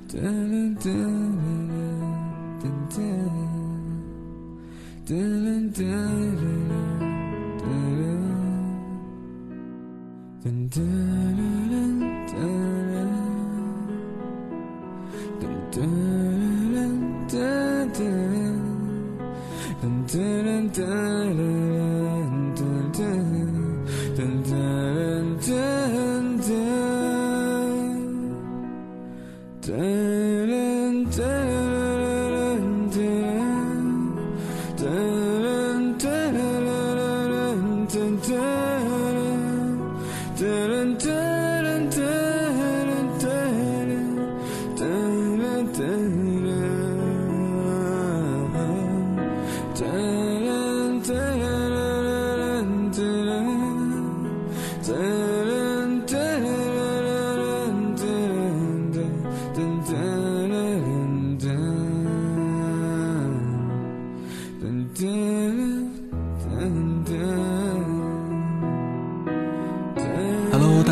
[0.07, 0.21] 哒
[0.77, 3.01] 哒哒哒
[5.05, 6.16] 哒哒哒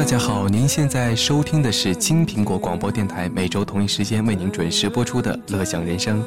[0.05, 6.21] 大家好，您现在收听的是金苹果广播电台，每周同一时间为您准时播出的《乐享人生》，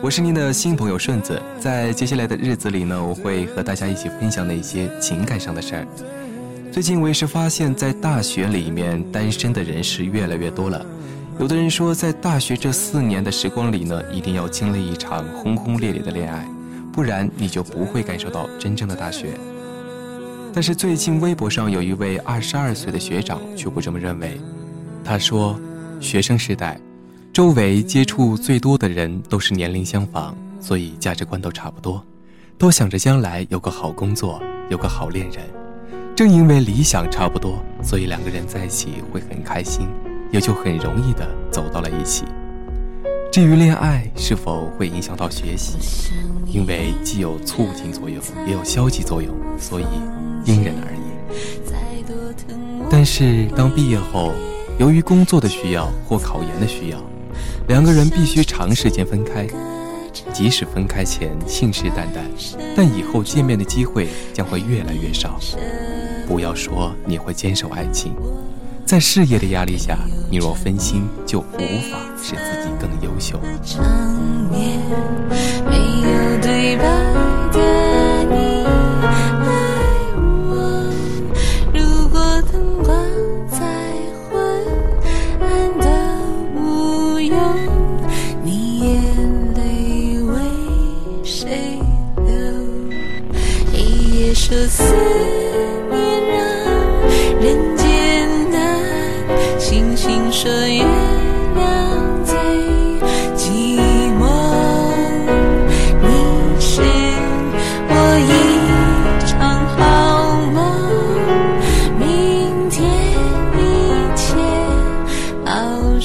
[0.00, 1.42] 我是您的新朋友顺子。
[1.58, 5.86] 在接下来的日子里呢，我会和大家一起分享的一些情感上的事儿。
[6.70, 10.86] 最近我也是发现，在大学里面单身的人是越来越多了。
[11.40, 16.48] 有的人说，在大学这四年的时光里呢，一定要经历一场轰轰烈烈的恋爱，
[16.92, 19.30] 不然你就不会感受到真正的大学。
[20.54, 24.40] 但是最近微博上有一位二十二岁的学长却不这么认为。
[25.02, 25.58] 他说，
[26.00, 26.80] 学生时代，
[27.32, 32.00] 周围接触最多的人都是年龄相仿，所以价值观都差不多，
[32.56, 35.42] 都想着将来有个好工作，有个好恋人。
[36.14, 39.88] 正因为理想差不多，所以两个人在一起会很开心，
[40.30, 42.24] 也就很容易的走到了一起。
[43.34, 45.76] 至于恋爱是否会影响到学习，
[46.46, 49.84] 因为既有促进作用，也有消极作用，所以。
[50.44, 51.00] 因人而异。
[52.88, 54.32] 但是，当毕业后，
[54.78, 57.04] 由于工作的需要或考研的需要，
[57.66, 59.48] 两个人必须长时间分开。
[60.32, 62.22] 即使分开前信誓旦旦，
[62.76, 65.40] 但以后见面的机会将会越来越少。
[66.28, 68.14] 不要说你会坚守爱情，
[68.86, 69.98] 在事业的压力下，
[70.30, 71.58] 你若分心，就无
[71.90, 73.40] 法使自己更优秀。
[76.40, 76.76] 在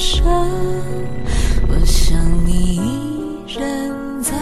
[0.00, 0.24] 声，
[1.68, 2.16] 我想
[2.46, 3.62] 你依然
[4.22, 4.32] 在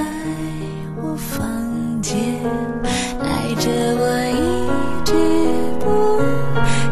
[1.03, 2.17] 我房间，
[3.21, 3.69] 爱着
[3.99, 4.41] 我一
[5.05, 5.13] 直
[5.81, 6.21] 不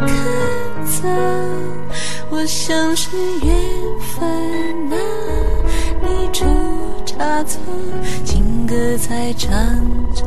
[0.04, 0.10] 肯
[0.84, 1.06] 走，
[2.28, 3.54] 我想是缘
[4.00, 4.28] 分
[4.90, 4.98] 啊，
[6.02, 6.44] 你出
[7.04, 7.60] 差错，
[8.24, 9.48] 情歌在唱
[10.12, 10.24] 着。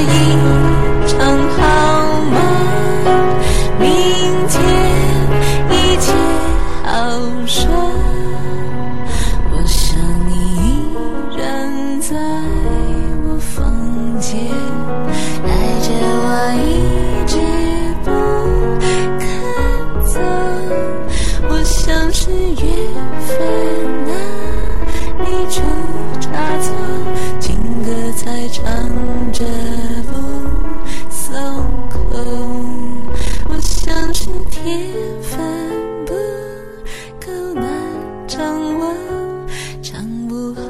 [0.00, 0.51] 影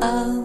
[0.04, 0.41] Oh.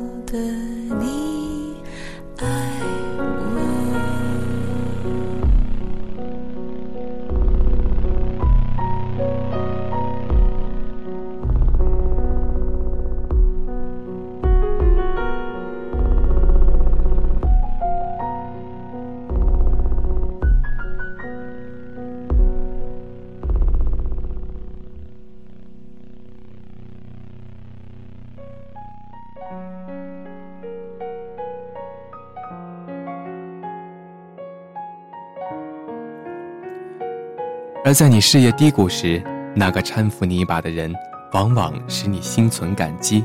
[37.87, 39.23] 而在你事业低谷时，
[39.55, 40.93] 那个搀扶你一把的人，
[41.31, 43.23] 往往使你心存感激。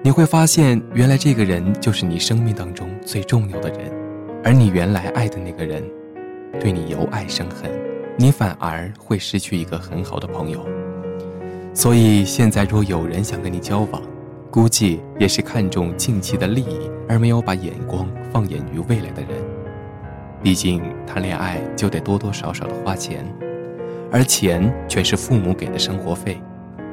[0.00, 3.90] 你会发现，原来这个人就是你生命当中最重要的人，
[4.44, 5.82] 而你原来爱的那个人，
[6.60, 7.68] 对你由爱生恨，
[8.16, 10.64] 你反而会失去一个很好的朋友。
[11.74, 14.00] 所以现在，若有人想跟你交往，
[14.52, 19.30] 估计也是看重近期的利益，而没有把眼光放眼于未来的人。
[20.44, 23.26] 毕竟谈恋爱就得多多少少的花钱。
[24.12, 26.40] 而钱却是父母给的生活费，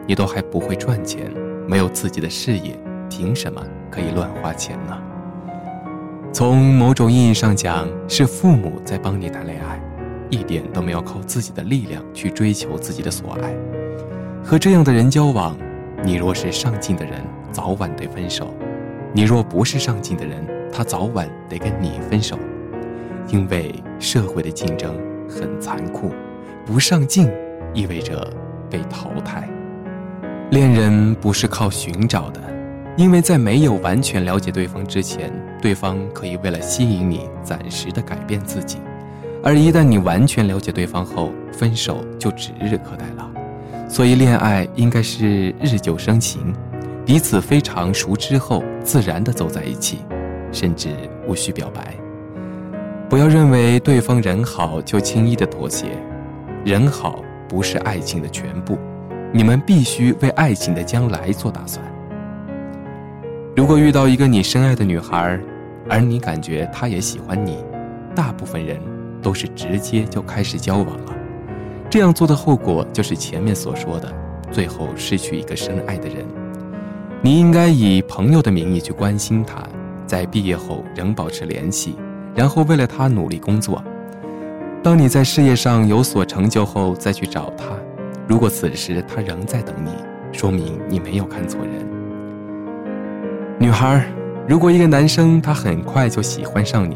[0.06, 1.31] 你都还不会赚钱，
[1.68, 2.78] 没有自己的事业，
[3.10, 3.60] 凭什么
[3.90, 4.96] 可以乱花钱呢？
[6.31, 9.81] 从某种意义上讲，是父母在帮你谈恋爱，
[10.30, 13.52] 一点都没有靠自己的力量去追求自己的所爱。
[14.44, 15.58] 和这样的人交往，
[16.04, 17.14] 你若是上进的人，
[17.52, 18.46] 早晚得分手；
[19.12, 22.38] 你若不是上进的人，他早晚得跟你分手，
[23.30, 24.96] 因为社会的竞争
[25.28, 26.12] 很残酷。
[26.68, 27.31] 不上进
[27.74, 28.30] 意味着
[28.69, 29.48] 被淘汰。
[30.52, 32.42] 恋人不是靠寻找的，
[32.98, 35.31] 因为在没有完全了解对方之前，
[35.62, 38.80] 对方可以为了吸引你暂时的改变自己；
[39.42, 43.31] 而一旦你完全了解对方后，分手就指日可待了。
[43.88, 46.54] 所以，恋爱应该是日久生情，
[47.06, 50.00] 彼此非常熟知后，自然的走在一起，
[50.52, 50.90] 甚至
[51.25, 51.96] 无需表白。
[53.08, 55.86] 不要认为对方人好就轻易的妥协。
[56.68, 58.78] 人好不是爱情的全部，
[59.31, 61.81] 你们必须为爱情的将来做打算。
[63.56, 65.40] 如果遇到一个你深爱的女孩，
[65.88, 67.64] 而你感觉她也喜欢你，
[68.14, 68.78] 大部分人
[69.21, 71.16] 都是直接就开始交往了。
[71.90, 74.14] 这样做的后果就是前面所说的，
[74.52, 76.18] 最后失去一个深爱的人。
[77.21, 79.64] 你应该以朋友的名义去关心她，
[80.06, 81.95] 在毕业后仍保持联系，
[82.36, 83.81] 然后为了她努力工作。
[84.88, 87.66] 当你在事业上有所成就后，再去找他。
[88.26, 89.92] 如果此时他仍在等你，
[90.32, 91.86] 说明你没有看错人。
[93.60, 94.08] 女孩，
[94.48, 96.96] 如果一个男生他很快就喜欢上你，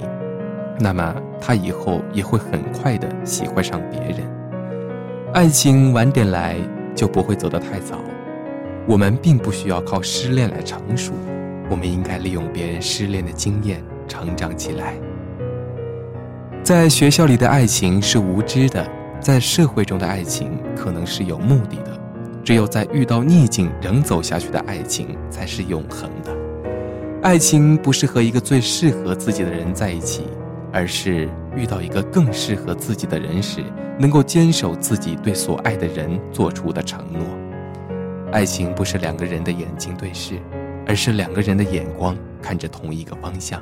[0.80, 4.20] 那么他以后也会很快的喜欢上别人。
[5.34, 6.56] 爱情晚点来
[6.96, 7.98] 就不会走得太早。
[8.88, 11.12] 我们并不需要靠失恋来成熟，
[11.70, 14.94] 我们应该利用别人失恋的经验成长起来。
[16.64, 18.88] 在学校里的爱情是无知的，
[19.20, 22.00] 在社会中的爱情可能是有目的的，
[22.44, 26.32] 只有在遇到逆境仍走下去的爱情才是永恒的。
[27.24, 30.24] 爱情不是和一个最适合自己的人在一起，
[30.72, 33.64] 而是遇到一个更适合自己的人时，
[33.98, 37.22] 能够坚守自己对所爱的人做出的承诺。
[38.32, 40.40] 爱情不是两个人的眼睛对视，
[40.88, 43.62] 而是两个人的眼光看着同一个方向。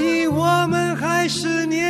[0.00, 1.89] 以我们还是年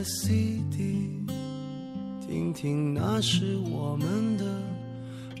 [0.00, 1.10] 的 CD，
[2.26, 4.46] 听听那是我们的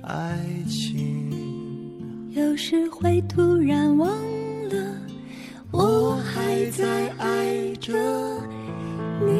[0.02, 0.38] 爱
[0.68, 1.30] 情。
[2.32, 4.06] 有时会突然忘
[4.68, 4.98] 了，
[5.70, 7.94] 我还在爱着
[9.24, 9.30] 你。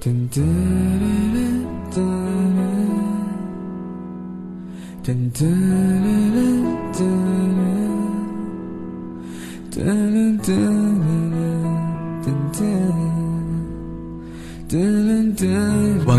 [0.00, 0.42] 噔噔
[1.92, 1.96] 噔
[5.04, 5.32] 噔噔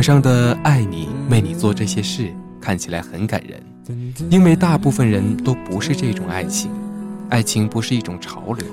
[0.04, 2.30] 上的“爱你”为你做这些事，
[2.60, 3.64] 看起来很感人，
[4.30, 6.70] 因为大部分人都不是这种爱情。
[7.30, 8.68] 爱情不是一种潮流，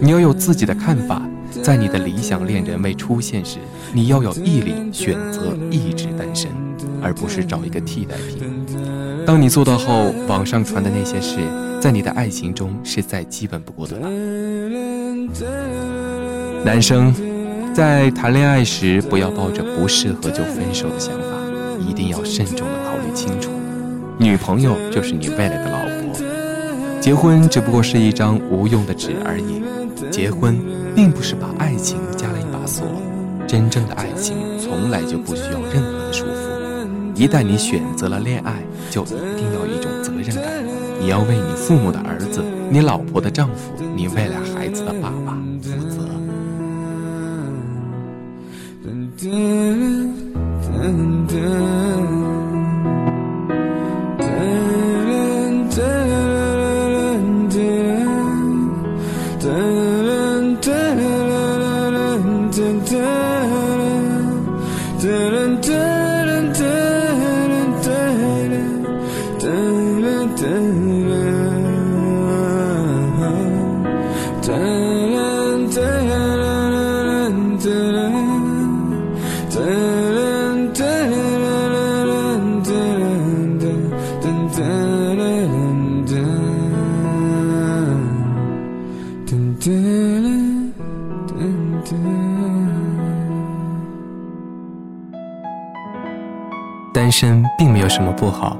[0.00, 1.22] 你要有自己的看法。
[1.62, 3.58] 在你的理想恋人未出现时，
[3.92, 6.50] 你要有毅力，选择一直单身，
[7.02, 8.66] 而不是找一个替代品。
[9.26, 11.36] 当你做到后，网上传的那些事，
[11.78, 14.08] 在你的爱情中是再基本不过的了。
[16.64, 17.14] 男生
[17.74, 21.24] 在谈恋爱时，不要抱着不适合就分手的想法，
[21.80, 23.50] 一定要慎重的考虑清楚。
[24.18, 29.62] 女朋友就是你未来的老婆，结婚只不过是一张无用的纸而已。
[30.10, 30.60] 结婚
[30.94, 32.86] 并不是把爱情加了一把锁，
[33.46, 36.52] 真正的爱情从来就不需要任何的束缚。
[37.14, 38.52] 一旦你选择了恋爱，
[38.90, 40.44] 就一定要有一种责任感，
[41.00, 45.32] 你要为你父母的儿子、你老婆的丈夫、你未来孩子的爸爸
[49.20, 50.32] 等等，
[50.72, 51.81] 等等。
[96.92, 98.58] 单身并没有什么不好，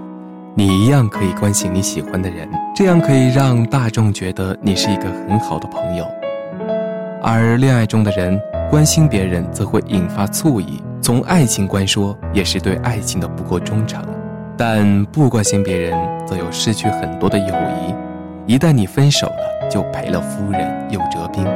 [0.55, 6.07] 你一样可以关心你喜欢的人，这样可以让大众觉得你是一个很好的朋友。
[7.23, 10.83] 而恋爱中的人关心别人，则会引发醋意。
[11.03, 14.03] 从爱情观说，也是对爱情的不够忠诚。
[14.57, 17.95] 但不关心别人，则有失去很多的友谊。
[18.47, 21.47] 一旦你分手了，就赔了夫人又折兵。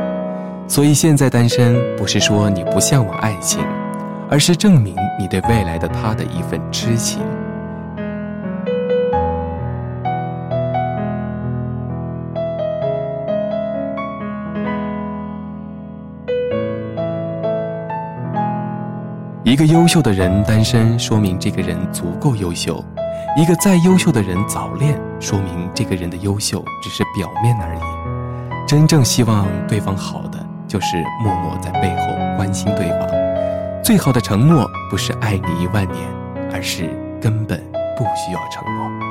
[0.69, 3.61] 所以现在单身，不是说你不向往爱情，
[4.31, 7.21] 而是证明你对未来的他的一份痴情。
[19.43, 22.75] 一个优秀的人单身，说明这个人足够优秀；
[23.37, 27.81] 一个再优秀的人早恋，说明这个人的优秀只是表面而已。
[28.67, 33.09] 真正希望对方好的，就是默默在背后关心对方。
[33.85, 36.03] 最好的承诺，不是爱你一万年，
[36.53, 37.63] 而是根本
[37.97, 39.06] 不需要承诺。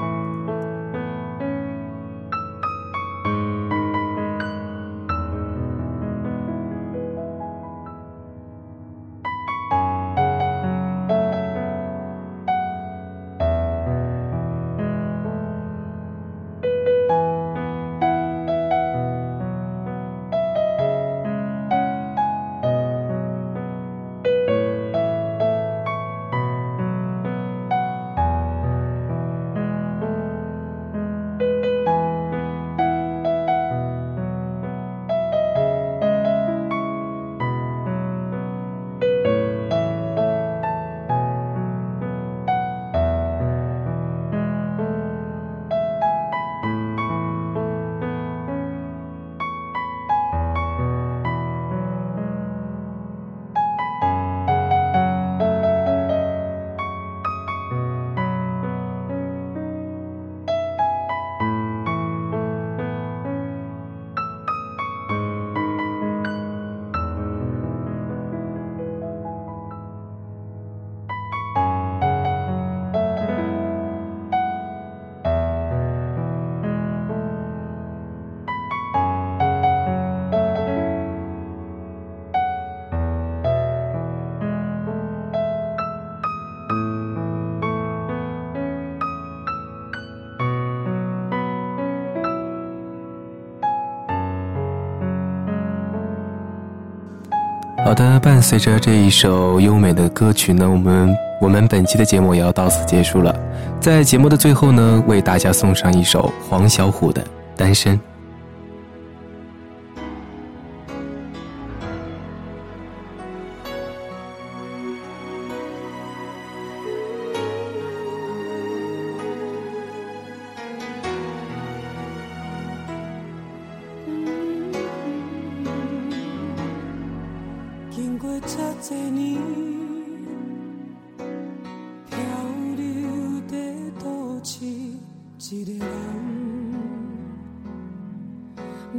[97.86, 103.32] 好的，伴随着这一首优美的歌曲呢，我们我们本期的节目也要到此结束了。
[103.80, 107.22] 在节目的最后呢，为大家送上一首黄小琥的
[107.56, 107.96] 《单身》。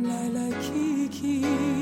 [0.02, 1.75] 来来去去，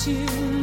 [0.00, 0.59] 心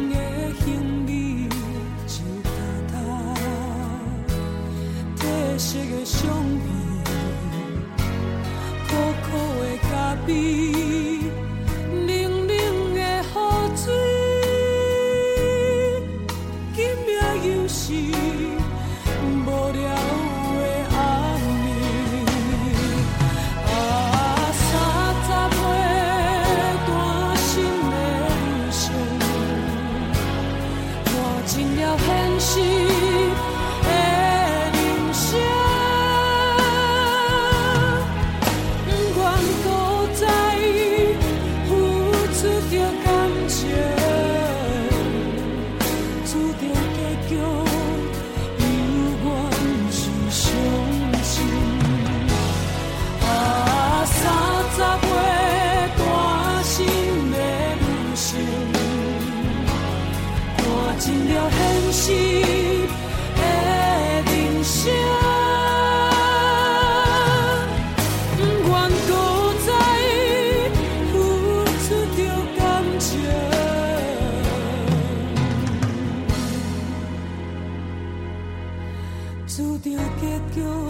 [80.58, 80.88] 由，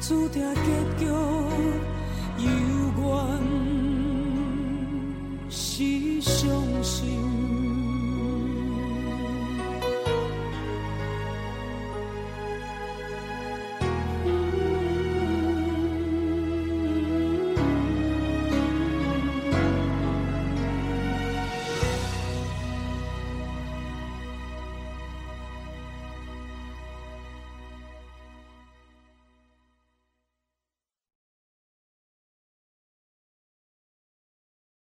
[0.00, 1.06] 注定结局，
[2.38, 2.46] 原
[5.48, 6.40] 是伤
[6.82, 7.31] 心。